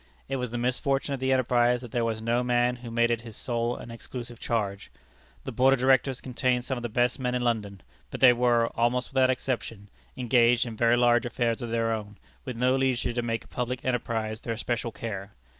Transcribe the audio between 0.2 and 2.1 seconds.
It was the misfortune of the enterprise that there